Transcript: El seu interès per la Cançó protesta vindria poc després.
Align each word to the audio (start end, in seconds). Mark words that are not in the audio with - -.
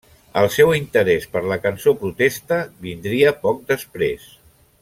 El 0.39 0.47
seu 0.53 0.71
interès 0.77 1.27
per 1.35 1.43
la 1.51 1.59
Cançó 1.67 1.95
protesta 2.05 2.61
vindria 2.87 3.37
poc 3.47 3.65
després. 3.77 4.29